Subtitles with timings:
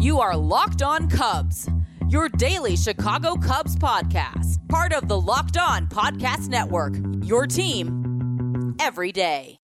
[0.00, 1.68] You are Locked On Cubs,
[2.08, 6.94] your daily Chicago Cubs podcast, part of the Locked On Podcast Network.
[7.22, 9.58] Your team every day.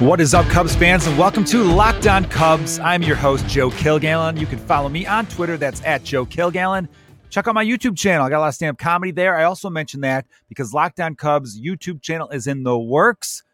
[0.00, 2.80] What is up, Cubs fans, and welcome to Locked On Cubs.
[2.80, 4.40] I'm your host, Joe Kilgallon.
[4.40, 5.56] You can follow me on Twitter.
[5.56, 6.88] That's at Joe Kilgallon.
[7.30, 8.26] Check out my YouTube channel.
[8.26, 9.36] I got a lot of stand up comedy there.
[9.36, 13.44] I also mentioned that because Locked On Cubs YouTube channel is in the works.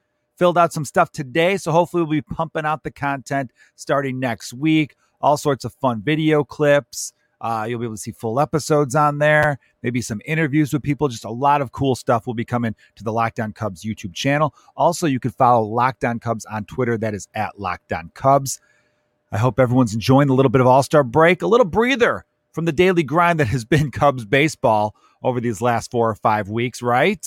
[0.41, 4.55] Filled out some stuff today, so hopefully we'll be pumping out the content starting next
[4.55, 4.97] week.
[5.21, 7.13] All sorts of fun video clips.
[7.43, 11.09] Uh, you'll be able to see full episodes on there, maybe some interviews with people.
[11.09, 14.15] Just a lot of cool stuff will be coming to the Locked On Cubs YouTube
[14.15, 14.55] channel.
[14.79, 16.97] Also, you can follow Locked On Cubs on Twitter.
[16.97, 18.63] That is at Locked On Cubs.
[19.31, 22.65] I hope everyone's enjoying the little bit of All Star break, a little breather from
[22.65, 26.81] the daily grind that has been Cubs baseball over these last four or five weeks,
[26.81, 27.23] right?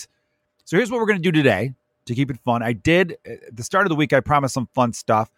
[0.66, 1.76] So here's what we're going to do today
[2.06, 2.62] to keep it fun.
[2.64, 5.30] I did uh, at the start of the week, I promised some fun stuff.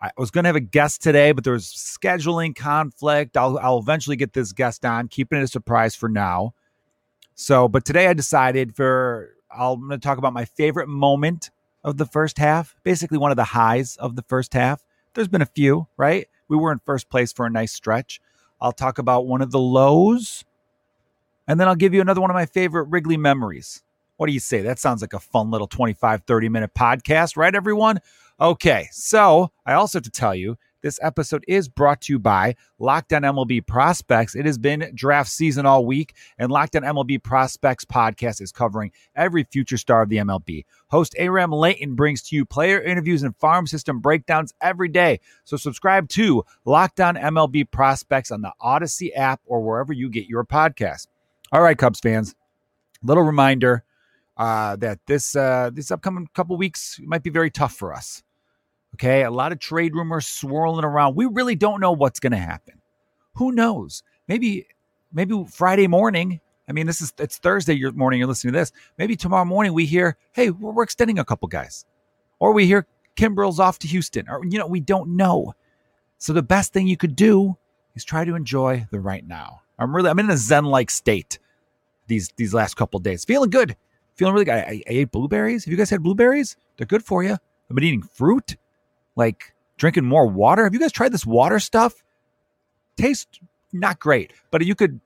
[0.00, 3.36] I was going to have a guest today, but there was scheduling conflict.
[3.36, 6.54] I'll, I'll eventually get this guest on, keeping it a surprise for now.
[7.34, 11.50] So, but today I decided for I'm going to talk about my favorite moment
[11.82, 14.84] of the first half, basically one of the highs of the first half.
[15.14, 16.28] There's been a few, right?
[16.48, 18.20] We were in first place for a nice stretch.
[18.60, 20.44] I'll talk about one of the lows,
[21.46, 23.82] and then I'll give you another one of my favorite Wrigley memories.
[24.18, 24.62] What do you say?
[24.62, 28.00] That sounds like a fun little 25, 30 minute podcast, right, everyone?
[28.40, 32.56] Okay, so I also have to tell you this episode is brought to you by
[32.80, 34.34] Locked On MLB Prospects.
[34.34, 38.90] It has been draft season all week, and Locked On MLB Prospects podcast is covering
[39.14, 40.64] every future star of the MLB.
[40.88, 45.20] Host Aram Leighton brings to you player interviews and farm system breakdowns every day.
[45.44, 50.26] So subscribe to Locked On MLB Prospects on the Odyssey app or wherever you get
[50.26, 51.06] your podcast.
[51.52, 52.34] All right, Cubs fans,
[53.04, 53.84] little reminder
[54.38, 58.22] uh, that this uh, this upcoming couple weeks might be very tough for us.
[58.94, 61.14] Okay, a lot of trade rumors swirling around.
[61.16, 62.80] We really don't know what's going to happen.
[63.34, 64.02] Who knows?
[64.26, 64.66] Maybe,
[65.12, 66.40] maybe Friday morning.
[66.68, 68.18] I mean, this is it's Thursday morning.
[68.18, 68.72] You're listening to this.
[68.96, 71.84] Maybe tomorrow morning we hear, hey, we're, extending a couple guys,
[72.38, 72.86] or we hear
[73.16, 75.54] Kimbrel's off to Houston, or you know, we don't know.
[76.18, 77.56] So the best thing you could do
[77.94, 79.62] is try to enjoy the right now.
[79.78, 81.38] I'm really, I'm in a zen-like state
[82.06, 83.76] these these last couple days, feeling good,
[84.18, 84.54] feeling really good.
[84.54, 85.64] I, I ate blueberries.
[85.64, 86.56] Have you guys had blueberries?
[86.76, 87.32] They're good for you.
[87.32, 88.56] I've been eating fruit
[89.16, 90.64] like drinking more water.
[90.64, 92.02] Have you guys tried this water stuff?
[92.96, 93.38] Tastes
[93.72, 95.00] not great, but you could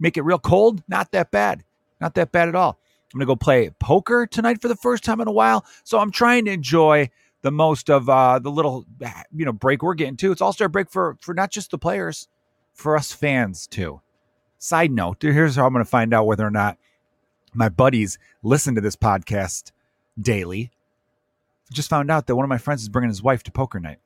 [0.00, 0.82] make it real cold.
[0.88, 1.64] Not that bad.
[2.00, 2.78] Not that bad at all.
[3.14, 5.64] I'm gonna go play poker tonight for the first time in a while.
[5.84, 7.08] So I'm trying to enjoy
[7.42, 8.84] the most of uh, the little
[9.34, 10.32] you know break we're getting to.
[10.32, 12.28] It's All Star break for for not just the players,
[12.74, 14.00] for us fans too.
[14.58, 16.78] Side note: Here's how I'm gonna find out whether or not
[17.56, 19.72] my buddies listen to this podcast
[20.20, 20.70] daily
[21.72, 23.98] just found out that one of my friends is bringing his wife to poker night.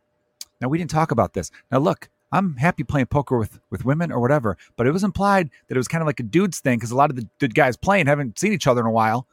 [0.61, 1.51] Now we didn't talk about this.
[1.71, 5.51] Now look, I'm happy playing poker with with women or whatever, but it was implied
[5.69, 7.77] that it was kind of like a dude's thing because a lot of the, guys
[7.77, 9.27] playing haven't seen each other in a while.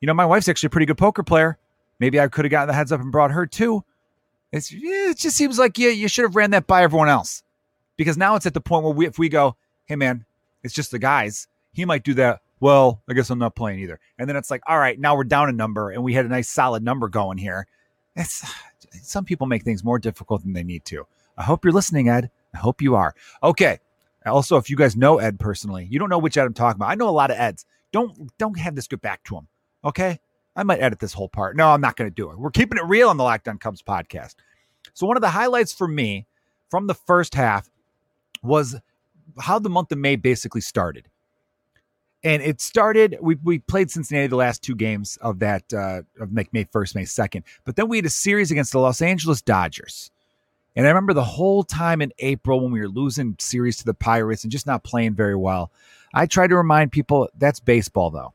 [0.00, 1.58] You know, my wife's actually a pretty good poker player.
[2.00, 3.84] Maybe I could have gotten the heads up and brought her too.
[4.50, 7.42] It's it just seems like yeah, you should have ran that by everyone else
[7.96, 10.24] because now it's at the point where we if we go, hey man,
[10.62, 11.46] it's just the guys.
[11.72, 13.98] He might do that well, I guess I'm not playing either.
[14.20, 16.28] And then it's like, all right, now we're down a number and we had a
[16.28, 17.66] nice solid number going here.
[18.14, 18.48] It's
[19.02, 21.04] some people make things more difficult than they need to.
[21.36, 22.30] I hope you're listening, Ed.
[22.54, 23.16] I hope you are.
[23.42, 23.80] Okay.
[24.24, 26.90] Also, if you guys know Ed personally, you don't know which Ed I'm talking about.
[26.90, 27.66] I know a lot of Eds.
[27.90, 29.48] Don't don't have this get back to him.
[29.84, 30.20] Okay.
[30.54, 31.56] I might edit this whole part.
[31.56, 32.38] No, I'm not going to do it.
[32.38, 34.36] We're keeping it real on the Locked On Cubs podcast.
[34.94, 36.28] So one of the highlights for me
[36.70, 37.68] from the first half
[38.40, 38.76] was
[39.40, 41.08] how the month of May basically started
[42.24, 43.18] and it started.
[43.20, 47.04] We we played Cincinnati the last two games of that uh, of May first, May
[47.04, 50.10] second, but then we had a series against the Los Angeles Dodgers.
[50.74, 53.94] And I remember the whole time in April when we were losing series to the
[53.94, 55.70] Pirates and just not playing very well.
[56.14, 58.32] I tried to remind people that's baseball, though.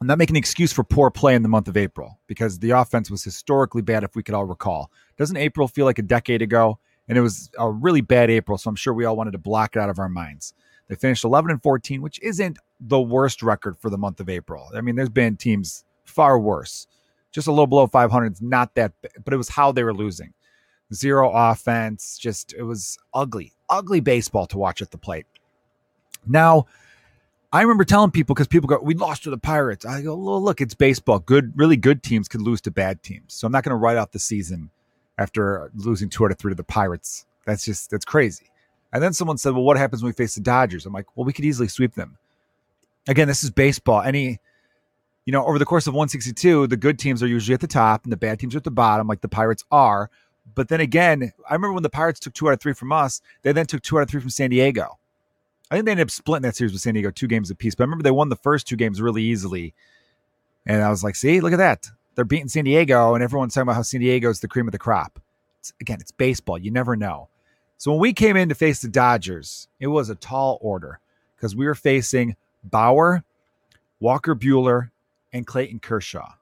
[0.00, 2.72] I'm not making an excuse for poor play in the month of April because the
[2.72, 4.90] offense was historically bad, if we could all recall.
[5.16, 6.78] Doesn't April feel like a decade ago?
[7.08, 9.76] And it was a really bad April, so I'm sure we all wanted to block
[9.76, 10.52] it out of our minds.
[10.88, 14.68] They finished 11 and 14, which isn't the worst record for the month of April.
[14.74, 16.86] I mean, there's been teams far worse.
[17.32, 18.92] Just a little below 500 is not that,
[19.24, 20.34] but it was how they were losing.
[20.92, 25.26] Zero offense, just it was ugly, ugly baseball to watch at the plate.
[26.26, 26.66] Now,
[27.52, 30.42] I remember telling people because people go, "We lost to the Pirates." I go, well,
[30.42, 31.20] "Look, it's baseball.
[31.20, 33.34] Good, really good teams could lose to bad teams.
[33.34, 34.70] So I'm not going to write off the season
[35.18, 37.26] after losing two out of three to the Pirates.
[37.46, 38.50] That's just that's crazy."
[38.94, 41.26] And then someone said, "Well, what happens when we face the Dodgers?" I'm like, "Well,
[41.26, 42.16] we could easily sweep them."
[43.06, 44.00] Again, this is baseball.
[44.00, 44.38] Any
[45.24, 48.04] you know, over the course of 162, the good teams are usually at the top
[48.04, 50.10] and the bad teams are at the bottom, like the Pirates are.
[50.54, 53.22] But then again, I remember when the Pirates took two out of three from us,
[53.42, 54.98] they then took two out of three from San Diego.
[55.70, 57.74] I think they ended up splitting that series with San Diego two games apiece.
[57.74, 59.72] But I remember they won the first two games really easily.
[60.66, 61.88] And I was like, see, look at that.
[62.14, 64.72] They're beating San Diego, and everyone's talking about how San Diego is the cream of
[64.72, 65.20] the crop.
[65.60, 66.58] It's, again, it's baseball.
[66.58, 67.28] You never know.
[67.76, 71.00] So when we came in to face the Dodgers, it was a tall order
[71.36, 73.24] because we were facing Bauer,
[74.00, 74.90] Walker Buehler,
[75.32, 76.32] and Clayton Kershaw.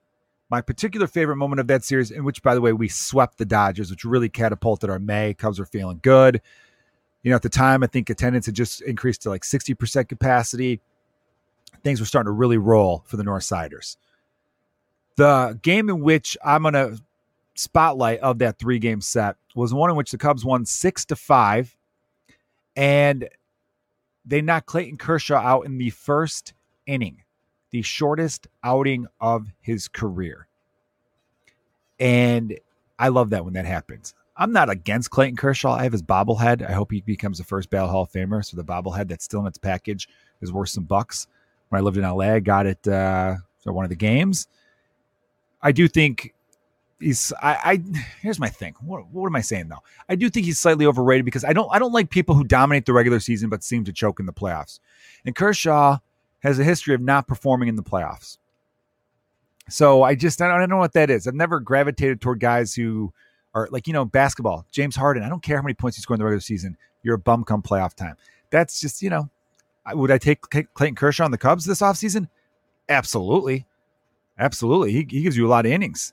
[0.51, 3.47] My particular favorite moment of that series, in which, by the way, we swept the
[3.47, 5.33] Dodgers, which really catapulted our May.
[5.33, 6.43] Cubs were feeling good.
[7.23, 10.81] You know, at the time, I think attendance had just increased to like 60% capacity.
[11.83, 13.97] Things were starting to really roll for the North Siders.
[15.17, 16.99] The game in which I'm going to
[17.55, 21.17] spotlight of that three game set was one in which the Cubs won six to
[21.17, 21.77] five,
[22.77, 23.29] and
[24.25, 26.55] they knocked Clayton Kershaw out in the first
[26.87, 27.23] inning,
[27.71, 30.47] the shortest outing of his career.
[32.01, 32.59] And
[32.99, 34.15] I love that when that happens.
[34.37, 35.73] I'm not against Clayton Kershaw.
[35.75, 36.67] I have his bobblehead.
[36.67, 38.45] I hope he becomes the first Bell Hall of Famer.
[38.45, 40.09] So the bobblehead that's still in its package
[40.41, 41.27] is worth some bucks.
[41.69, 44.49] When I lived in LA, I got it uh, for one of the games.
[45.61, 46.35] I do think
[47.03, 47.83] he's I, I
[48.21, 48.75] here's my thing.
[48.81, 49.83] What, what am I saying though?
[50.09, 52.87] I do think he's slightly overrated because I don't I don't like people who dominate
[52.87, 54.81] the regular season but seem to choke in the playoffs.
[55.25, 55.99] And Kershaw
[56.41, 58.39] has a history of not performing in the playoffs.
[59.69, 61.27] So I just I don't, I don't know what that is.
[61.27, 63.13] I've never gravitated toward guys who
[63.55, 64.67] are like you know basketball.
[64.71, 65.23] James Harden.
[65.23, 66.77] I don't care how many points you score in the regular season.
[67.03, 68.17] You're a bum come playoff time.
[68.51, 69.29] That's just you know.
[69.93, 72.29] Would I take Clayton Kershaw on the Cubs this offseason?
[72.89, 73.67] Absolutely.
[74.39, 74.93] Absolutely.
[74.93, 76.13] He, he gives you a lot of innings.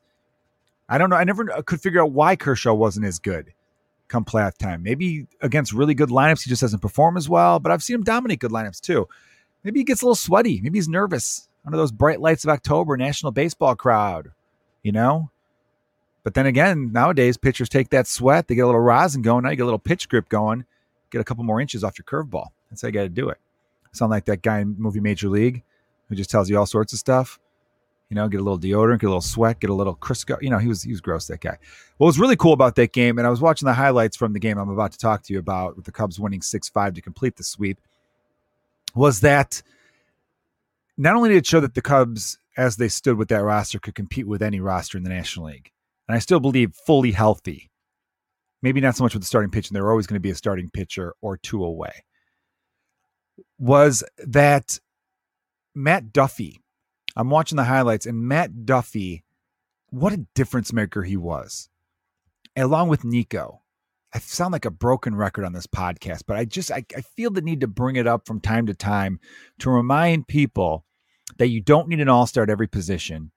[0.90, 1.16] I don't know.
[1.16, 3.54] I never uh, could figure out why Kershaw wasn't as good
[4.08, 4.82] come playoff time.
[4.82, 7.60] Maybe against really good lineups, he just doesn't perform as well.
[7.60, 9.08] But I've seen him dominate good lineups too.
[9.64, 10.60] Maybe he gets a little sweaty.
[10.62, 14.32] Maybe he's nervous under those bright lights of October, national baseball crowd,
[14.82, 15.30] you know?
[16.24, 19.44] But then again, nowadays pitchers take that sweat, they get a little rosin going.
[19.44, 20.66] Now you get a little pitch grip going,
[21.12, 22.48] get a couple more inches off your curveball.
[22.70, 23.38] That's how you got to do it.
[23.92, 25.64] Sound like that guy in movie Major League
[26.08, 27.40] who just tells you all sorts of stuff
[28.10, 30.42] you know, get a little deodorant, get a little sweat, get a little Crisco.
[30.42, 31.58] You know, he was he was gross that guy.
[31.98, 34.40] What was really cool about that game, and I was watching the highlights from the
[34.40, 37.02] game I'm about to talk to you about, with the Cubs winning six five to
[37.02, 37.80] complete the sweep,
[38.96, 39.62] was that
[40.98, 43.96] not only did it show that the Cubs, as they stood with that roster, could
[43.96, 45.72] compete with any roster in the National League,
[46.08, 47.70] and I still believe fully healthy.
[48.62, 50.32] Maybe not so much with the starting pitch, and there were always going to be
[50.32, 52.04] a starting pitcher or two away.
[53.60, 54.80] Was that
[55.76, 56.60] Matt Duffy
[57.16, 59.24] I'm watching the highlights, and Matt Duffy,
[59.90, 61.70] what a difference maker he was,
[62.56, 63.62] along with Nico.
[64.14, 67.30] I sound like a broken record on this podcast, but I just I, I feel
[67.30, 69.20] the need to bring it up from time to time
[69.60, 70.86] to remind people
[71.38, 73.32] that you don't need an all-star at every position.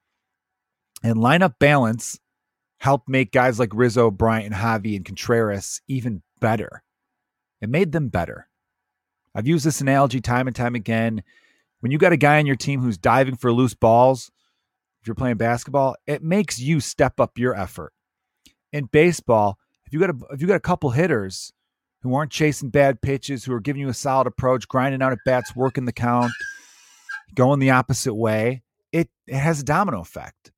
[1.03, 2.19] And lineup balance
[2.79, 6.83] helped make guys like Rizzo, Bryant, and Javi and Contreras even better.
[7.61, 8.49] It made them better.
[9.35, 11.23] I've used this analogy time and time again
[11.83, 14.31] when you got a guy on your team who's diving for loose balls,
[15.01, 17.93] if you're playing basketball, it makes you step up your effort.
[18.73, 21.53] In baseball, if you got a if you got a couple hitters
[22.03, 25.19] who aren't chasing bad pitches, who are giving you a solid approach, grinding out at
[25.27, 26.31] bats, working the count,
[27.35, 28.63] going the opposite way,
[28.93, 30.53] it, it has a domino effect.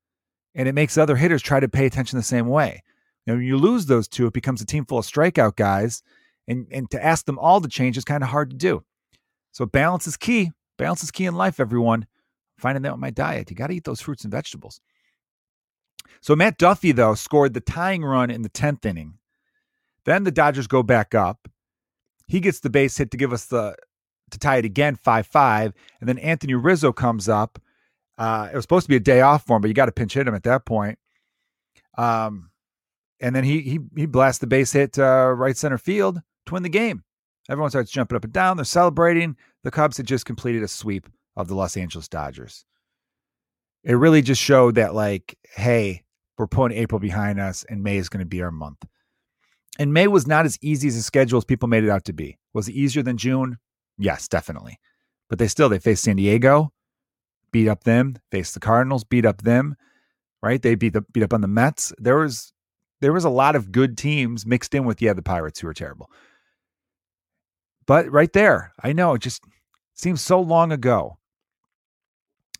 [0.55, 2.82] And it makes other hitters try to pay attention the same way.
[3.26, 6.02] Now, when you lose those two, it becomes a team full of strikeout guys.
[6.47, 8.85] And, and to ask them all to change is kind of hard to do.
[9.52, 10.52] So balance is key.
[10.76, 12.07] Balance is key in life, everyone.
[12.59, 13.50] Finding that with my diet.
[13.50, 14.81] You got to eat those fruits and vegetables.
[16.21, 19.19] So Matt Duffy, though, scored the tying run in the 10th inning.
[20.04, 21.49] Then the Dodgers go back up.
[22.26, 23.76] He gets the base hit to give us the
[24.31, 25.73] to tie it again 5-5.
[26.00, 27.59] And then Anthony Rizzo comes up.
[28.16, 29.93] Uh, it was supposed to be a day off for him, but you got to
[29.93, 30.99] pinch hit him at that point.
[31.99, 32.50] Um,
[33.21, 36.62] and then he he he blasts the base hit uh, right center field to win
[36.62, 37.04] the game.
[37.49, 38.57] Everyone starts jumping up and down.
[38.57, 39.37] They're celebrating.
[39.64, 42.64] The Cubs had just completed a sweep of the Los Angeles Dodgers.
[43.83, 46.04] It really just showed that, like, hey,
[46.38, 48.85] we're putting April behind us and May is going to be our month.
[49.78, 52.12] And May was not as easy as the schedule as people made it out to
[52.12, 52.38] be.
[52.52, 53.59] Was it easier than June?
[53.99, 54.78] Yes, definitely.
[55.28, 56.73] But they still they faced San Diego,
[57.50, 59.76] beat up them, faced the Cardinals, beat up them,
[60.42, 60.61] right?
[60.61, 61.92] They beat the beat up on the Mets.
[61.99, 62.52] There was
[63.00, 65.75] there was a lot of good teams mixed in with yeah the Pirates who were
[65.75, 66.11] terrible.
[67.87, 69.42] But right there, I know just
[69.95, 71.19] seems so long ago.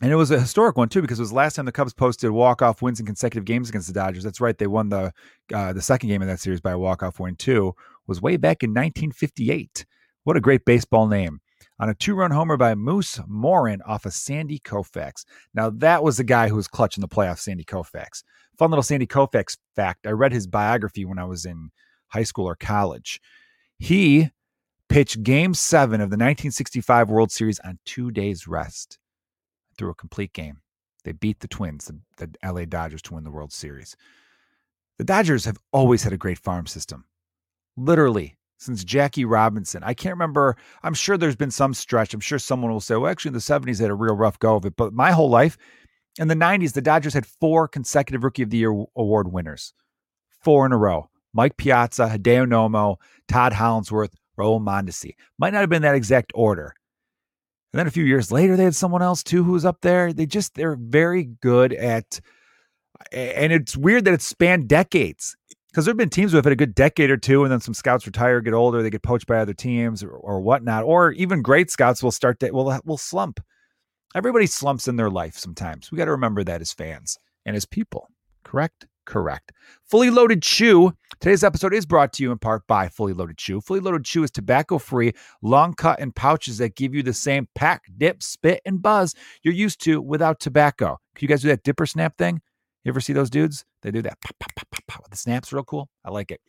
[0.01, 1.93] And it was a historic one too because it was the last time the Cubs
[1.93, 4.23] posted walk-off wins in consecutive games against the Dodgers.
[4.23, 5.13] That's right, they won the
[5.53, 7.73] uh, the second game of that series by a walk-off win too.
[8.07, 9.85] Was way back in 1958.
[10.25, 11.39] What a great baseball name!
[11.79, 15.25] on a two run homer by Moose Moryn off of Sandy Koufax.
[15.53, 18.23] Now, that was the guy who was clutching the playoffs, Sandy Koufax.
[18.57, 21.71] Fun little Sandy Koufax fact I read his biography when I was in
[22.07, 23.19] high school or college.
[23.77, 24.29] He
[24.89, 28.97] pitched game seven of the 1965 World Series on two days' rest
[29.77, 30.61] through a complete game.
[31.03, 33.95] They beat the Twins, the, the LA Dodgers, to win the World Series.
[34.97, 37.05] The Dodgers have always had a great farm system.
[37.77, 39.83] Literally, since Jackie Robinson.
[39.83, 40.55] I can't remember.
[40.83, 42.13] I'm sure there's been some stretch.
[42.13, 44.39] I'm sure someone will say, well, actually, in the 70s, they had a real rough
[44.39, 44.75] go of it.
[44.75, 45.57] But my whole life,
[46.17, 49.73] in the 90s, the Dodgers had four consecutive Rookie of the Year award winners,
[50.41, 51.09] four in a row.
[51.33, 52.95] Mike Piazza, Hideo Nomo,
[53.27, 55.15] Todd Hollandsworth, Raul Mondesi.
[55.37, 56.73] Might not have been that exact order.
[57.73, 60.13] And then a few years later, they had someone else too who was up there.
[60.13, 62.19] They just, they're very good at,
[63.11, 65.35] and it's weird that it's spanned decades
[65.75, 67.59] because there have been teams who have had a good decade or two, and then
[67.59, 71.11] some scouts retire, get older, they get poached by other teams or, or whatnot, or
[71.11, 73.41] even great scouts will start to will will slump.
[74.15, 75.91] Everybody slumps in their life sometimes.
[75.91, 78.07] We got to remember that as fans and as people.
[78.45, 78.87] Correct?
[79.05, 79.51] Correct.
[79.83, 80.93] Fully Loaded Chew.
[81.19, 83.61] Today's episode is brought to you in part by Fully Loaded Chew.
[83.61, 87.47] Fully Loaded Chew is tobacco free, long cut in pouches that give you the same
[87.55, 90.97] pack, dip, spit, and buzz you're used to without tobacco.
[91.15, 92.41] Can you guys do that dipper snap thing?
[92.83, 93.65] You ever see those dudes?
[93.81, 94.19] They do that.
[94.21, 95.09] Pop, pop, pop.
[95.09, 95.89] The snaps real cool.
[96.03, 96.41] I like it.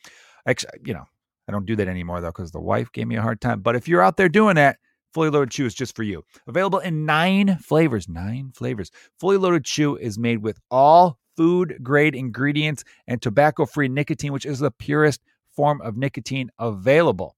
[0.46, 1.04] Actually, you know,
[1.48, 3.60] I don't do that anymore though because the wife gave me a hard time.
[3.60, 4.78] But if you're out there doing that,
[5.14, 6.24] Fully Loaded Chew is just for you.
[6.46, 8.08] Available in nine flavors.
[8.08, 8.90] Nine flavors.
[9.18, 14.46] Fully Loaded Chew is made with all food grade ingredients and tobacco free nicotine, which
[14.46, 15.20] is the purest
[15.54, 17.36] form of nicotine available.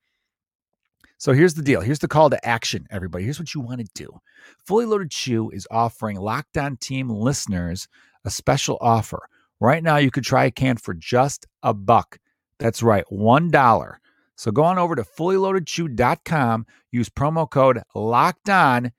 [1.19, 1.81] So here's the deal.
[1.81, 3.25] Here's the call to action, everybody.
[3.25, 4.21] Here's what you want to do.
[4.64, 7.88] Fully Loaded Chew is offering Locked On Team listeners
[8.25, 9.28] a special offer.
[9.59, 12.19] Right now, you could try a can for just a buck.
[12.61, 13.97] That's right, $1.
[14.37, 18.93] So go on over to fullyloadedchew.com, use promo code locked on,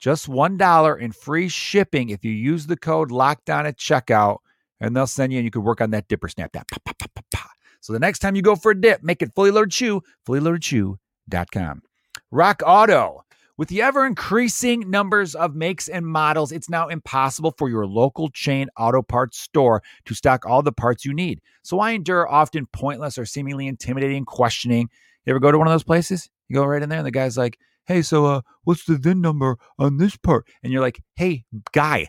[0.00, 4.38] just $1 in free shipping if you use the code LOCKDOWN at checkout,
[4.80, 6.52] and they'll send you and you can work on that dipper snap.
[6.52, 6.98] That pop, pop,
[7.30, 7.50] pop.
[7.80, 11.82] So the next time you go for a dip, make it fully loaded chew, fullyloadedchew.com.
[12.30, 13.24] Rock Auto.
[13.56, 18.30] With the ever increasing numbers of makes and models, it's now impossible for your local
[18.30, 21.42] chain auto parts store to stock all the parts you need.
[21.62, 24.88] So I endure often pointless or seemingly intimidating questioning.
[25.26, 26.30] You ever go to one of those places?
[26.48, 27.58] You go right in there and the guy's like,
[27.90, 32.06] "Hey, so uh what's the VIN number on this part?" And you're like, "Hey, guy,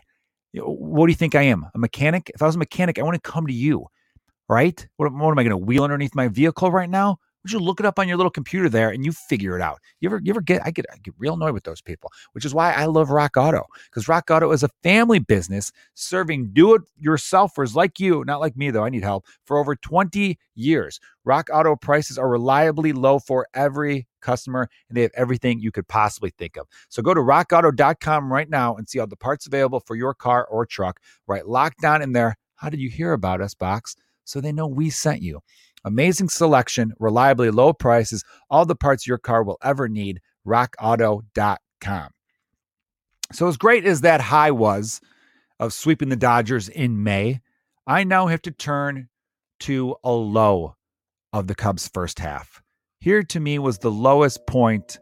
[0.54, 1.66] what do you think I am?
[1.74, 2.30] A mechanic?
[2.34, 3.86] If I was a mechanic, I want to come to you."
[4.48, 4.86] Right?
[4.96, 7.18] What, what am I going to wheel underneath my vehicle right now?
[7.50, 9.80] You look it up on your little computer there and you figure it out.
[10.00, 12.44] You ever, you ever get, I get, I get real annoyed with those people, which
[12.44, 16.74] is why I love Rock Auto because Rock Auto is a family business serving do
[16.74, 18.84] it yourselfers like you, not like me though.
[18.84, 21.00] I need help for over 20 years.
[21.24, 25.88] Rock Auto prices are reliably low for every customer and they have everything you could
[25.88, 26.66] possibly think of.
[26.88, 30.46] So go to rockauto.com right now and see all the parts available for your car
[30.46, 31.46] or truck, right?
[31.46, 32.36] Locked down in there.
[32.56, 33.96] How did you hear about us box?
[34.24, 35.40] So they know we sent you.
[35.84, 40.20] Amazing selection, reliably low prices, all the parts your car will ever need.
[40.46, 42.10] RockAuto.com.
[43.32, 45.00] So, as great as that high was
[45.58, 47.40] of sweeping the Dodgers in May,
[47.86, 49.08] I now have to turn
[49.60, 50.76] to a low
[51.32, 52.62] of the Cubs' first half.
[53.00, 54.98] Here to me was the lowest point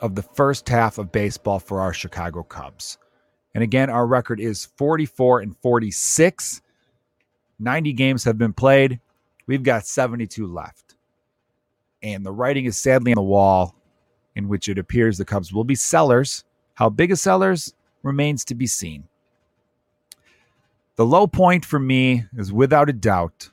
[0.00, 2.98] of the first half of baseball for our Chicago Cubs.
[3.54, 6.60] And again, our record is 44 and 46.
[7.58, 9.00] 90 games have been played.
[9.48, 10.94] We've got 72 left.
[12.02, 13.74] And the writing is sadly on the wall,
[14.36, 16.44] in which it appears the Cubs will be sellers.
[16.74, 19.08] How big a sellers remains to be seen.
[20.96, 23.50] The low point for me is without a doubt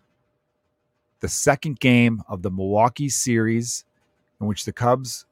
[1.22, 3.86] the second game of the Milwaukee series,
[4.42, 5.26] in which the Cubs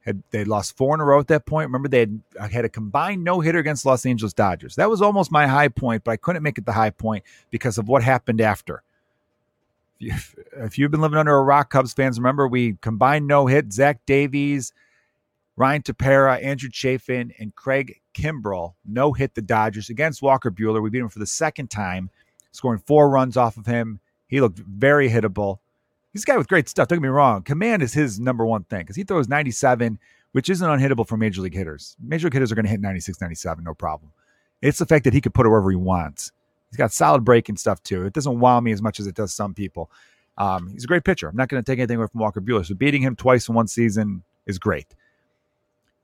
[0.00, 1.68] had they lost four in a row at that point.
[1.68, 2.20] Remember, they had
[2.50, 4.74] had a combined no hitter against Los Angeles Dodgers.
[4.74, 7.78] That was almost my high point, but I couldn't make it the high point because
[7.78, 8.82] of what happened after
[10.00, 13.72] if you've been living under a rock, Cubs fans, remember we combined no hit.
[13.72, 14.72] Zach Davies,
[15.56, 20.82] Ryan Tepera, Andrew Chafin, and Craig Kimbrel no hit the Dodgers against Walker Buehler.
[20.82, 22.10] We beat him for the second time,
[22.52, 24.00] scoring four runs off of him.
[24.28, 25.58] He looked very hittable.
[26.12, 26.88] He's a guy with great stuff.
[26.88, 27.42] Don't get me wrong.
[27.42, 29.98] Command is his number one thing because he throws 97,
[30.32, 31.96] which isn't unhittable for major league hitters.
[32.00, 34.12] Major league hitters are going to hit 96, 97, no problem.
[34.60, 36.32] It's the fact that he could put it wherever he wants.
[36.70, 38.04] He's got solid breaking stuff too.
[38.04, 39.90] It doesn't wow me as much as it does some people.
[40.36, 41.28] Um, he's a great pitcher.
[41.28, 42.64] I'm not going to take anything away from Walker Buehler.
[42.64, 44.94] So beating him twice in one season is great.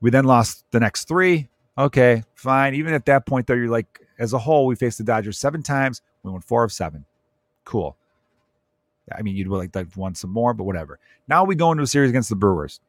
[0.00, 1.48] We then lost the next three.
[1.78, 2.74] Okay, fine.
[2.74, 5.62] Even at that point, though, you're like, as a whole, we faced the Dodgers seven
[5.62, 6.02] times.
[6.22, 7.04] We won four of seven.
[7.64, 7.96] Cool.
[9.14, 10.98] I mean, you'd like like won some more, but whatever.
[11.28, 12.80] Now we go into a series against the Brewers.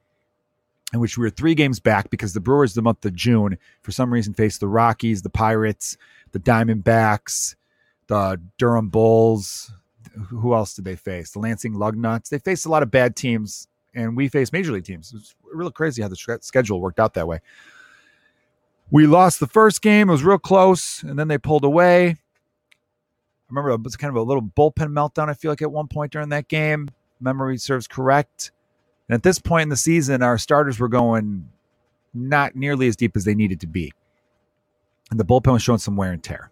[0.94, 3.92] in which we were three games back because the Brewers, the month of June, for
[3.92, 5.98] some reason faced the Rockies, the Pirates,
[6.32, 7.56] the Diamondbacks,
[8.08, 9.72] the Durham Bulls.
[10.30, 11.32] Who else did they face?
[11.32, 12.30] The Lansing Lugnuts.
[12.30, 15.12] They faced a lot of bad teams, and we faced major league teams.
[15.12, 17.40] It was really crazy how the schedule worked out that way.
[18.92, 20.10] We lost the first game.
[20.10, 22.10] It was real close, and then they pulled away.
[22.10, 22.16] I
[23.50, 26.12] remember it was kind of a little bullpen meltdown, I feel like, at one point
[26.12, 26.90] during that game.
[27.20, 28.52] Memory serves correct.
[29.10, 31.50] And at this point in the season, our starters were going
[32.14, 33.92] not nearly as deep as they needed to be.
[35.12, 36.52] And the bullpen was showing some wear and tear.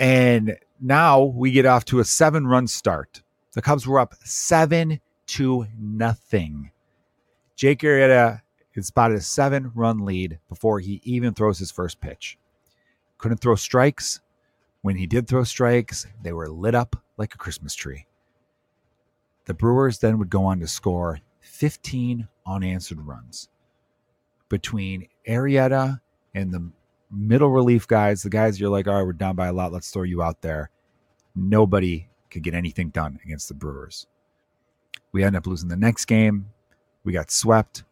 [0.00, 3.22] And now we get off to a seven run start.
[3.52, 6.70] The Cubs were up seven to nothing.
[7.54, 8.40] Jake Arrieta
[8.74, 12.38] had spotted a seven run lead before he even throws his first pitch.
[13.18, 14.20] Couldn't throw strikes.
[14.80, 18.06] When he did throw strikes, they were lit up like a Christmas tree.
[19.44, 23.50] The Brewers then would go on to score 15 unanswered runs.
[24.48, 26.00] Between Arrieta
[26.34, 26.70] and the
[27.10, 29.90] middle relief guys, the guys you're like, all right, we're down by a lot, let's
[29.90, 30.70] throw you out there.
[31.34, 34.06] Nobody could get anything done against the Brewers.
[35.12, 36.50] We end up losing the next game.
[37.02, 37.84] We got swept,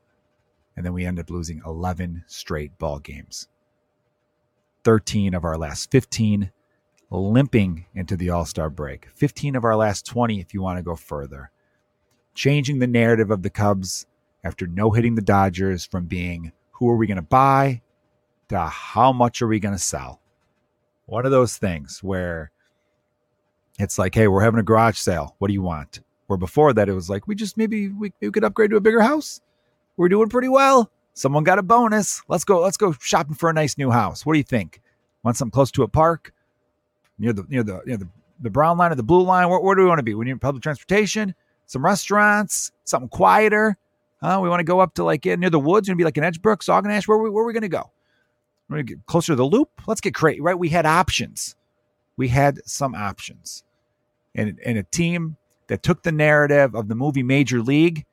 [0.76, 3.48] and then we end up losing 11 straight ball games.
[4.84, 6.52] 13 of our last 15
[7.10, 9.08] limping into the All Star break.
[9.14, 11.50] 15 of our last 20, if you want to go further.
[12.34, 14.06] Changing the narrative of the Cubs
[14.44, 17.82] after no hitting the Dodgers from being who are we going to buy
[18.48, 20.20] to how much are we going to sell.
[21.06, 22.50] One of those things where
[23.78, 25.34] it's like, hey, we're having a garage sale.
[25.38, 26.00] What do you want?
[26.26, 28.80] Where before that, it was like, we just maybe we, we could upgrade to a
[28.80, 29.40] bigger house.
[29.96, 30.90] We're doing pretty well.
[31.14, 32.22] Someone got a bonus.
[32.28, 32.60] Let's go.
[32.60, 34.24] Let's go shopping for a nice new house.
[34.24, 34.80] What do you think?
[35.24, 36.32] Want something close to a park?
[37.18, 38.08] near the near the near the,
[38.40, 39.48] the brown line or the blue line?
[39.48, 40.14] Where, where do we want to be?
[40.14, 41.34] We need public transportation,
[41.66, 43.76] some restaurants, something quieter.
[44.22, 45.88] Uh, we want to go up to like near the woods.
[45.88, 47.06] Going to be like an Edgebrook, Sauganash.
[47.06, 47.90] Where, where, where are we going to go?
[48.70, 49.70] To get closer to the loop.
[49.86, 50.58] Let's get crazy, right?
[50.58, 51.56] We had options.
[52.18, 53.64] We had some options,
[54.34, 55.36] and and a team
[55.68, 58.04] that took the narrative of the movie Major League.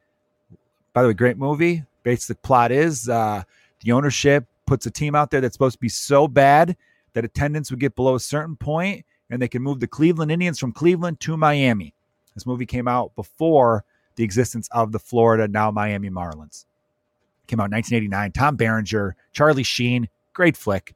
[0.94, 1.84] By the way, great movie.
[2.04, 3.44] Basic plot is uh,
[3.82, 6.78] the ownership puts a team out there that's supposed to be so bad
[7.14, 10.60] that attendance would get below a certain point and they can move the Cleveland Indians
[10.60, 11.94] from Cleveland to Miami.
[12.34, 13.84] This movie came out before
[14.16, 16.66] the existence of the Florida, now Miami Marlins.
[17.48, 18.32] Came out in 1989.
[18.32, 20.94] Tom Berenger, Charlie Sheen, great flick.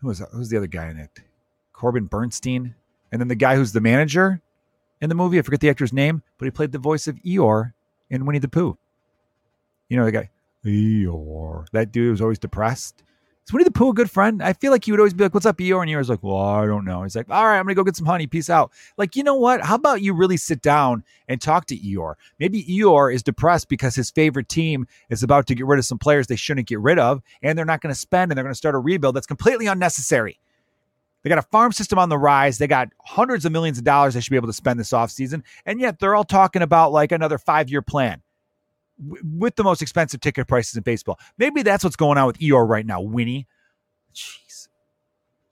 [0.00, 1.20] Who was, the other guy in it?
[1.72, 2.74] Corbin Bernsen.
[3.10, 4.42] And then the guy who's the manager
[5.00, 7.72] in the movie, I forget the actor's name, but he played the voice of Eeyore
[8.10, 8.76] in Winnie the Pooh.
[9.88, 10.28] You know, the guy,
[10.66, 11.66] Eeyore.
[11.72, 13.02] That dude was always depressed.
[13.48, 14.42] Is Winnie the Pooh a good friend?
[14.42, 15.80] I feel like he would always be like, What's up, Eeyore?
[15.80, 17.02] And Eeyore's like, Well, I don't know.
[17.02, 18.26] He's like, All right, I'm going to go get some honey.
[18.26, 18.70] Peace out.
[18.98, 19.62] Like, you know what?
[19.62, 22.16] How about you really sit down and talk to Eeyore?
[22.38, 25.96] Maybe Eeyore is depressed because his favorite team is about to get rid of some
[25.98, 28.52] players they shouldn't get rid of, and they're not going to spend and they're going
[28.52, 30.38] to start a rebuild that's completely unnecessary.
[31.22, 32.58] They got a farm system on the rise.
[32.58, 35.42] They got hundreds of millions of dollars they should be able to spend this offseason.
[35.64, 38.20] And yet they're all talking about like another five year plan
[39.06, 41.18] with the most expensive ticket prices in baseball.
[41.38, 43.46] Maybe that's what's going on with Eeyore right now, Winnie.
[44.14, 44.68] Jeez.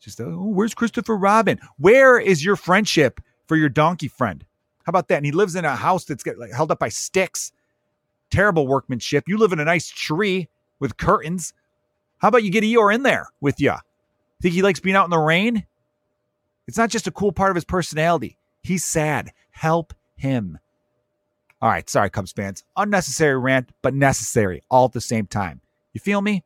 [0.01, 1.59] Just, uh, oh, where's Christopher Robin?
[1.79, 4.45] Where is your friendship for your donkey friend?
[4.85, 5.17] How about that?
[5.17, 7.53] And he lives in a house that's get, like, held up by sticks.
[8.31, 9.25] Terrible workmanship.
[9.29, 10.49] You live in a nice tree
[10.81, 11.53] with curtains.
[12.19, 13.75] How about you get Eeyore in there with you?
[14.43, 15.67] Think he likes being out in the rain?
[16.67, 18.39] It's not just a cool part of his personality.
[18.63, 19.33] He's sad.
[19.51, 20.59] Help him.
[21.63, 22.65] All right, sorry, Cubs fans.
[22.77, 25.61] Unnecessary rant, but necessary all at the same time.
[25.95, 26.45] You feel me?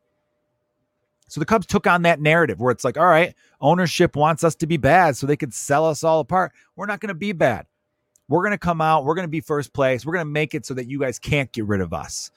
[1.28, 4.54] So the Cubs took on that narrative where it's like, all right, ownership wants us
[4.56, 6.52] to be bad so they could sell us all apart.
[6.76, 7.66] We're not going to be bad.
[8.28, 9.04] We're going to come out.
[9.04, 10.06] We're going to be first place.
[10.06, 12.30] We're going to make it so that you guys can't get rid of us.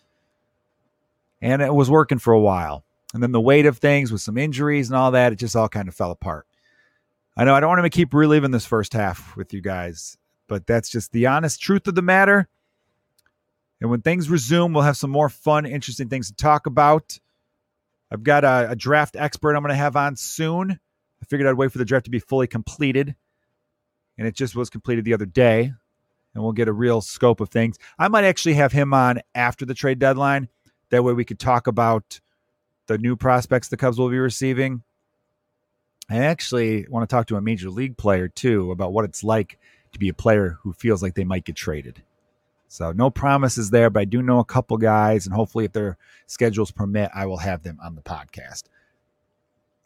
[1.41, 2.83] And it was working for a while.
[3.13, 5.69] And then the weight of things with some injuries and all that, it just all
[5.69, 6.47] kind of fell apart.
[7.37, 10.65] I know I don't want to keep reliving this first half with you guys, but
[10.67, 12.47] that's just the honest truth of the matter.
[13.83, 17.19] And when things resume, we'll have some more fun, interesting things to talk about.
[18.09, 20.71] I've got a, a draft expert I'm going to have on soon.
[20.71, 23.13] I figured I'd wait for the draft to be fully completed,
[24.17, 25.73] and it just was completed the other day,
[26.33, 27.77] and we'll get a real scope of things.
[27.99, 30.47] I might actually have him on after the trade deadline.
[30.89, 32.21] That way, we could talk about
[32.87, 34.83] the new prospects the Cubs will be receiving.
[36.09, 39.59] I actually want to talk to a major league player too about what it's like
[39.91, 42.01] to be a player who feels like they might get traded.
[42.73, 45.95] So no promises there, but I do know a couple guys, and hopefully, if their
[46.25, 48.63] schedules permit, I will have them on the podcast.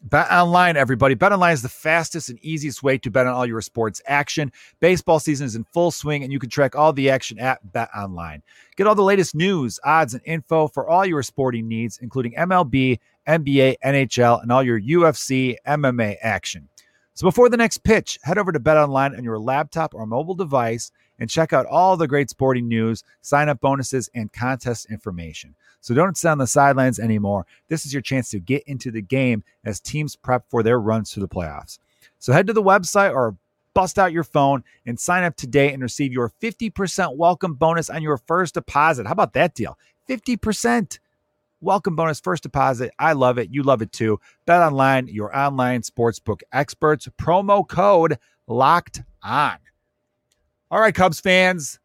[0.02, 1.14] Bet online, everybody.
[1.14, 4.54] Bet online is the fastest and easiest way to bet on all your sports action.
[4.80, 7.90] Baseball season is in full swing, and you can track all the action at Bet
[7.94, 8.42] Online.
[8.78, 13.00] Get all the latest news, odds, and info for all your sporting needs, including MLB,
[13.28, 16.70] NBA, NHL, and all your UFC, MMA action.
[17.18, 20.36] So before the next pitch, head over to Bet Online on your laptop or mobile
[20.36, 25.56] device and check out all the great sporting news, sign up bonuses, and contest information.
[25.82, 27.48] So don't sit on the sidelines anymore.
[27.70, 31.10] This is your chance to get into the game as teams prep for their runs
[31.14, 31.80] to the playoffs.
[32.20, 33.36] So head to the website or
[33.74, 38.04] bust out your phone and sign up today and receive your 50% welcome bonus on
[38.04, 39.08] your first deposit.
[39.08, 39.76] How about that deal?
[40.08, 41.00] 50%
[41.62, 42.92] welcome bonus first deposit.
[43.00, 43.50] I love it.
[43.52, 44.20] You love it too.
[44.46, 47.08] Bet online, your online sportsbook experts.
[47.20, 48.18] Promo code
[48.48, 49.58] locked on.
[50.70, 51.80] All right, Cubs fans,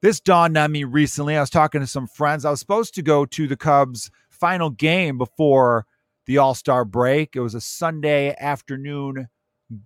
[0.00, 1.36] this dawned on me recently.
[1.36, 2.44] I was talking to some friends.
[2.44, 5.86] I was supposed to go to the Cubs' final game before
[6.26, 7.36] the All Star break.
[7.36, 9.28] It was a Sunday afternoon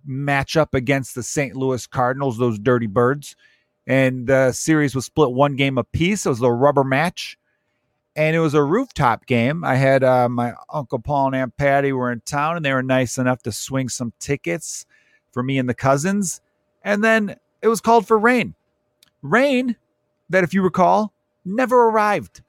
[0.09, 1.55] matchup against the St.
[1.55, 3.35] Louis Cardinals, those dirty birds.
[3.85, 6.25] And the series was split one game apiece.
[6.25, 7.37] It was a rubber match.
[8.17, 9.63] And it was a rooftop game.
[9.63, 12.81] I had uh, my Uncle Paul and Aunt Patty were in town, and they were
[12.81, 14.87] nice enough to swing some tickets
[15.31, 16.41] for me and the cousins.
[16.83, 18.55] And then it was called for rain.
[19.21, 19.75] Rain
[20.31, 21.13] that, if you recall,
[21.45, 22.41] never arrived.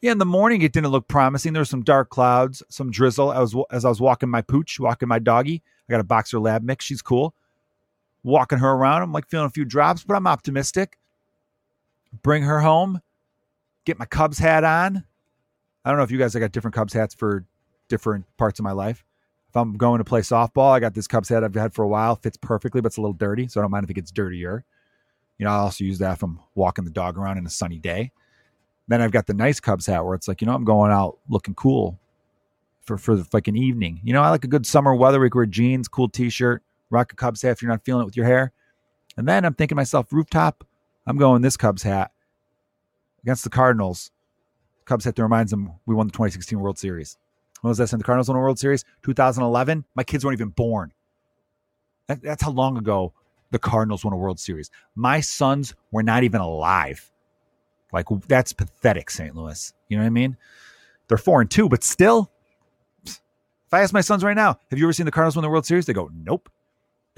[0.00, 1.52] Yeah, in the morning it didn't look promising.
[1.52, 3.30] There were some dark clouds, some drizzle.
[3.30, 5.62] I was as I was walking my pooch, walking my doggy.
[5.88, 6.84] I got a boxer lab mix.
[6.84, 7.34] She's cool.
[8.24, 10.98] Walking her around, I'm like feeling a few drops, but I'm optimistic.
[12.22, 13.00] Bring her home,
[13.88, 15.02] get my Cubs hat on.
[15.84, 17.44] I don't know if you guys I got different Cubs hats for
[17.88, 19.04] different parts of my life.
[19.48, 21.88] If I'm going to play softball, I got this Cubs hat I've had for a
[21.88, 22.14] while.
[22.14, 24.62] Fits perfectly, but it's a little dirty, so I don't mind if it gets dirtier.
[25.38, 28.12] You know, I also use that from walking the dog around in a sunny day.
[28.88, 31.18] Then I've got the nice Cubs hat where it's like, you know, I'm going out
[31.30, 31.98] looking cool
[32.82, 34.00] for for like an evening.
[34.04, 35.18] You know, I like a good summer weather.
[35.18, 38.16] We wear jeans, cool t-shirt, rock a Cubs hat if you're not feeling it with
[38.16, 38.52] your hair.
[39.16, 40.66] And then I'm thinking myself, rooftop,
[41.06, 42.12] I'm going this Cubs hat
[43.22, 44.10] against the Cardinals.
[44.84, 47.18] Cubs hat that reminds them we won the 2016 World Series.
[47.60, 47.88] When was that?
[47.88, 48.84] Since the Cardinals won the World Series?
[49.02, 49.84] 2011.
[49.94, 50.92] My kids weren't even born.
[52.06, 53.12] That, that's how long ago
[53.50, 54.70] the Cardinals won a World Series.
[54.94, 57.10] My sons were not even alive.
[57.92, 59.34] Like that's pathetic, St.
[59.34, 59.72] Louis.
[59.88, 60.36] You know what I mean?
[61.08, 62.30] They're four and two, but still.
[63.04, 65.50] If I ask my sons right now, have you ever seen the Cardinals win the
[65.50, 65.84] World Series?
[65.84, 66.48] They go, nope.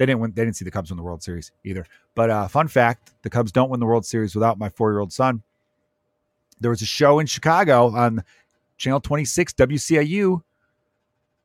[0.01, 0.31] They didn't win.
[0.33, 1.85] They didn't see the Cubs win the World Series either.
[2.15, 5.43] But uh, fun fact: the Cubs don't win the World Series without my four-year-old son.
[6.61, 8.23] There was a show in Chicago on
[8.77, 10.41] Channel 26 WCIU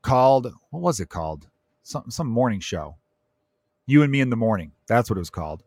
[0.02, 1.48] called what was it called?
[1.82, 2.96] Some some morning show.
[3.86, 4.72] You and Me in the Morning.
[4.86, 5.62] That's what it was called.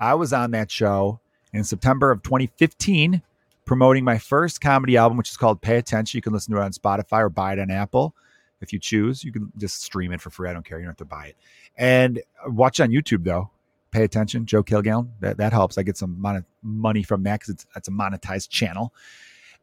[0.00, 1.20] I was on that show
[1.52, 3.22] in September of 2015
[3.64, 6.18] promoting my first comedy album, which is called Pay Attention.
[6.18, 8.14] You can listen to it on Spotify or buy it on Apple
[8.60, 9.24] if you choose.
[9.24, 10.48] You can just stream it for free.
[10.48, 10.78] I don't care.
[10.78, 11.36] You don't have to buy it.
[11.76, 13.50] And watch on YouTube, though.
[13.94, 15.08] Pay attention, Joe Kilgallon.
[15.20, 15.78] That, that helps.
[15.78, 18.92] I get some mon- money from that because it's, it's a monetized channel.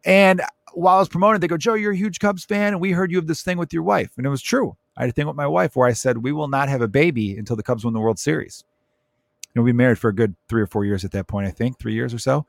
[0.05, 0.41] And
[0.73, 3.11] while I was promoting, they go, Joe, you're a huge Cubs fan, and we heard
[3.11, 4.11] you have this thing with your wife.
[4.15, 4.77] And it was true.
[4.95, 6.87] I had a thing with my wife where I said, we will not have a
[6.87, 8.63] baby until the Cubs win the World Series.
[9.53, 11.77] Know, we married for a good three or four years at that point, I think,
[11.77, 12.45] three years or so.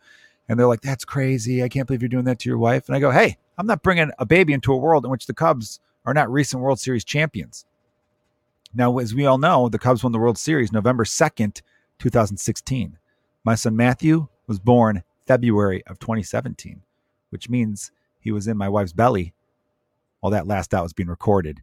[0.49, 1.65] And they're like, that's crazy.
[1.65, 2.87] I can't believe you're doing that to your wife.
[2.87, 5.35] And I go, hey, I'm not bringing a baby into a world in which the
[5.35, 7.67] Cubs are not recent World Series champions.
[8.73, 11.61] Now, as we all know, the Cubs won the World Series November 2nd,
[11.99, 12.99] 2016.
[13.45, 16.83] My son Matthew was born February of 2017,
[17.31, 19.35] which means he was in my wife's belly
[20.21, 21.63] while that last out was being recorded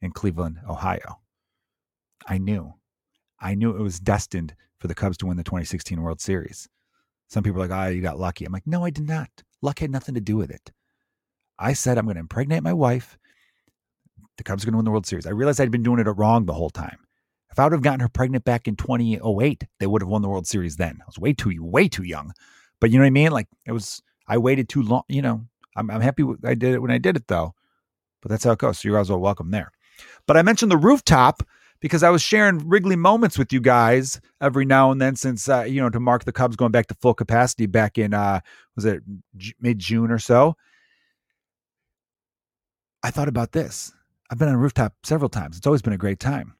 [0.00, 1.20] in Cleveland, Ohio.
[2.26, 2.74] I knew.
[3.38, 6.68] I knew it was destined for the Cubs to win the 2016 World Series.
[7.28, 8.44] Some people are like, oh, you got lucky.
[8.44, 9.28] I'm like, no, I did not.
[9.62, 10.72] Luck had nothing to do with it.
[11.58, 13.18] I said, I'm going to impregnate my wife.
[14.36, 15.26] The Cubs are going to win the World Series.
[15.26, 16.98] I realized I'd been doing it wrong the whole time.
[17.56, 20.28] If I would have gotten her pregnant back in 2008, they would have won the
[20.28, 20.98] World Series then.
[21.00, 22.34] I was way too, way too young.
[22.82, 23.30] But you know what I mean?
[23.30, 25.04] Like it was, I waited too long.
[25.08, 27.54] You know, I'm, I'm happy I did it when I did it though.
[28.20, 28.80] But that's how it goes.
[28.80, 29.72] So you guys are welcome there.
[30.26, 31.44] But I mentioned the rooftop
[31.80, 35.62] because I was sharing Wrigley moments with you guys every now and then since uh,
[35.62, 38.40] you know to mark the Cubs going back to full capacity back in uh
[38.74, 39.02] was it
[39.62, 40.58] mid June or so.
[43.02, 43.94] I thought about this.
[44.28, 45.56] I've been on rooftop several times.
[45.56, 46.52] It's always been a great time.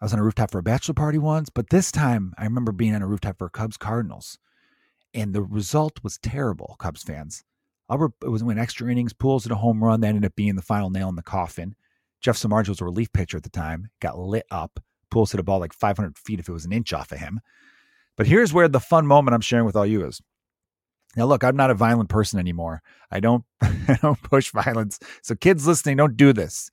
[0.00, 2.72] I was on a rooftop for a bachelor party once, but this time I remember
[2.72, 4.38] being on a rooftop for Cubs Cardinals,
[5.14, 6.76] and the result was terrible.
[6.78, 7.44] Cubs fans.
[7.90, 10.56] Albert it was when extra innings, Pujols at a home run that ended up being
[10.56, 11.74] the final nail in the coffin.
[12.20, 14.80] Jeff Samardzija was a relief pitcher at the time, got lit up.
[15.12, 17.40] Pujols hit a ball like 500 feet if it was an inch off of him.
[18.16, 20.20] But here's where the fun moment I'm sharing with all you is.
[21.16, 22.82] Now, look, I'm not a violent person anymore.
[23.10, 24.98] I don't, I don't push violence.
[25.22, 26.70] So, kids listening, don't do this.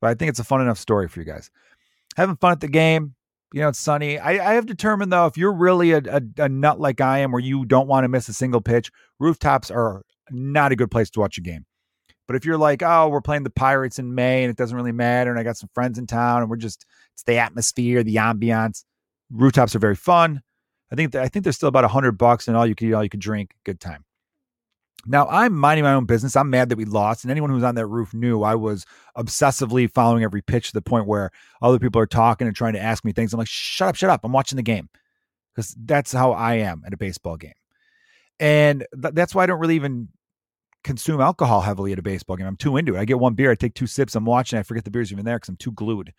[0.00, 1.50] but I think it's a fun enough story for you guys.
[2.16, 3.14] Having fun at the game.
[3.52, 4.18] You know, it's sunny.
[4.18, 7.30] I, I have determined though, if you're really a, a, a nut like I am,
[7.30, 11.10] where you don't want to miss a single pitch, rooftops are not a good place
[11.10, 11.64] to watch a game.
[12.26, 14.92] But if you're like, oh, we're playing the Pirates in May and it doesn't really
[14.92, 18.16] matter, and I got some friends in town and we're just it's the atmosphere, the
[18.16, 18.84] ambiance.
[19.30, 20.42] Rooftops are very fun.
[20.90, 23.04] I think I think they're still about hundred bucks and all you can eat, all
[23.04, 23.52] you can drink.
[23.64, 24.05] Good time.
[25.06, 26.36] Now I'm minding my own business.
[26.36, 28.84] I'm mad that we lost, and anyone who's on that roof knew I was
[29.16, 31.30] obsessively following every pitch to the point where
[31.62, 33.32] other people are talking and trying to ask me things.
[33.32, 34.24] I'm like, shut up, shut up.
[34.24, 34.88] I'm watching the game
[35.54, 37.54] because that's how I am at a baseball game,
[38.40, 40.08] and th- that's why I don't really even
[40.84, 42.46] consume alcohol heavily at a baseball game.
[42.46, 43.00] I'm too into it.
[43.00, 45.24] I get one beer, I take two sips, I'm watching, I forget the beer's even
[45.24, 46.12] there because I'm too glued.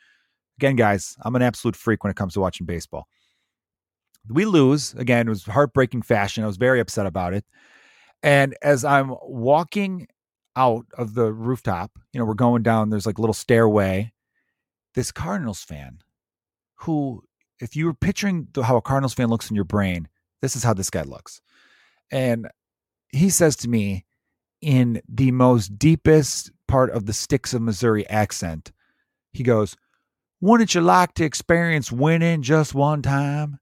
[0.59, 3.07] Again, guys, I'm an absolute freak when it comes to watching baseball.
[4.29, 4.93] We lose.
[4.95, 6.43] Again, it was heartbreaking fashion.
[6.43, 7.45] I was very upset about it.
[8.23, 10.07] And as I'm walking
[10.55, 14.11] out of the rooftop, you know, we're going down, there's like a little stairway.
[14.95, 15.99] This Cardinals fan,
[16.77, 17.23] who,
[17.59, 20.07] if you were picturing how a Cardinals fan looks in your brain,
[20.41, 21.41] this is how this guy looks.
[22.11, 22.47] And
[23.09, 24.05] he says to me
[24.61, 28.71] in the most deepest part of the Sticks of Missouri accent,
[29.31, 29.75] he goes,
[30.41, 33.59] Wouldn't you like to experience winning just one time?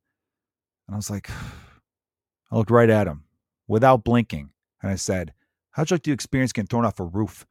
[0.87, 1.29] And I was like,
[2.51, 3.24] I looked right at him
[3.67, 4.49] without blinking.
[4.81, 5.33] And I said,
[5.71, 7.45] How'd you like to experience getting thrown off a roof?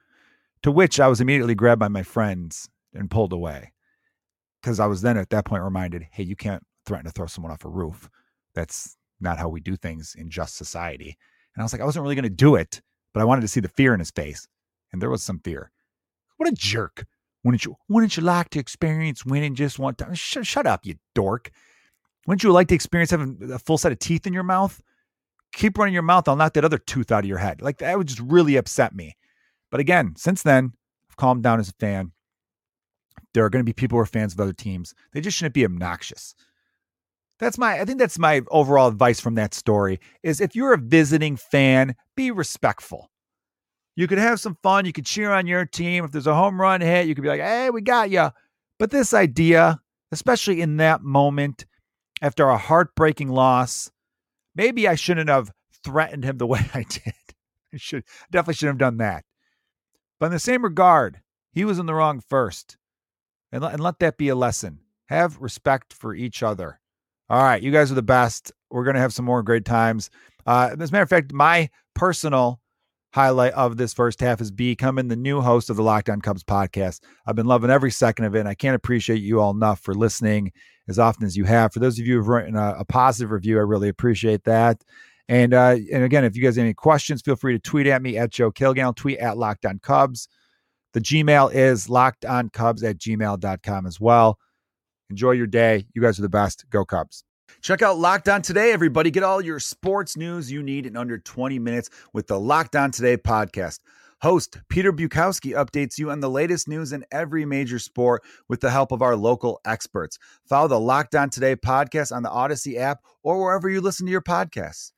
[0.63, 3.73] To which I was immediately grabbed by my friends and pulled away.
[4.63, 7.53] Because I was then at that point reminded, hey, you can't threaten to throw someone
[7.53, 8.09] off a roof.
[8.55, 11.19] That's not how we do things in just society.
[11.55, 12.81] And I was like, I wasn't really going to do it,
[13.13, 14.49] but I wanted to see the fear in his face.
[14.91, 15.71] And there was some fear.
[16.39, 17.05] What a jerk.
[17.43, 20.15] Wouldn't you, wouldn't you like to experience winning just one time?
[20.15, 21.51] Sh- shut up, you dork.
[22.27, 24.81] Wouldn't you like to experience having a full set of teeth in your mouth?
[25.55, 26.29] Keep running your mouth.
[26.29, 27.63] I'll knock that other tooth out of your head.
[27.63, 29.17] Like that would just really upset me.
[29.71, 30.73] But again, since then,
[31.09, 32.13] I've calmed down as a fan.
[33.33, 34.95] There are going to be people who are fans of other teams.
[35.13, 36.35] They just shouldn't be obnoxious.
[37.41, 40.79] That's my I think that's my overall advice from that story is if you're a
[40.79, 43.11] visiting fan, be respectful.
[43.97, 46.05] You could have some fun, you could cheer on your team.
[46.05, 48.31] If there's a home run hit, you could be like, "Hey, we got you."
[48.79, 51.67] But this idea, especially in that moment
[52.23, 53.91] after a heartbreaking loss,
[54.55, 57.15] maybe I shouldn't have threatened him the way I did.
[57.73, 59.25] I should definitely shouldn't have done that.
[60.21, 61.21] But in the same regard,
[61.53, 62.77] he was in the wrong first.
[63.53, 64.81] And, and let that be a lesson.
[65.07, 66.81] Have respect for each other.
[67.29, 68.53] All right, you guys are the best.
[68.71, 70.11] We're going to have some more great times.
[70.47, 72.61] Uh, as a matter of fact, my personal
[73.15, 76.43] highlight of this first half is becoming the new host of the Locked On Cubs
[76.43, 76.99] podcast.
[77.25, 78.41] I've been loving every second of it.
[78.41, 80.51] And I can't appreciate you all enough for listening
[80.89, 81.73] as often as you have.
[81.73, 84.83] For those of you who've written a, a positive review, I really appreciate that.
[85.29, 88.03] And uh, and again, if you guys have any questions, feel free to tweet at
[88.03, 90.29] me at Joe Kilgallon, tweet at Locked On Cubs.
[90.93, 94.39] The Gmail is lockedoncubs at gmail.com as well.
[95.09, 95.87] Enjoy your day.
[95.95, 96.69] You guys are the best.
[96.69, 97.25] Go Cubs.
[97.65, 99.11] Check out Locked On Today, everybody.
[99.11, 102.91] Get all your sports news you need in under 20 minutes with the Locked On
[102.91, 103.79] Today podcast.
[104.21, 108.71] Host Peter Bukowski updates you on the latest news in every major sport with the
[108.71, 110.19] help of our local experts.
[110.47, 114.13] Follow the Locked On Today podcast on the Odyssey app or wherever you listen to
[114.13, 114.93] your podcasts.